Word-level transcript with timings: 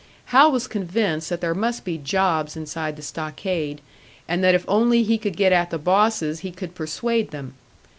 Hal 0.33 0.51
was 0.51 0.65
convinced 0.65 1.29
that 1.29 1.41
there 1.41 1.53
must 1.53 1.85
be 1.85 1.95
jobs 1.99 2.57
inside 2.57 2.95
the 2.95 3.03
stockade, 3.03 3.81
and 4.27 4.43
that 4.43 4.55
if 4.55 4.65
only 4.67 5.03
he 5.03 5.19
could 5.19 5.37
get 5.37 5.53
at 5.53 5.69
the 5.69 5.77
bosses 5.77 6.39
he 6.39 6.49
could 6.49 6.73
persuade 6.73 7.29
them. 7.29 7.53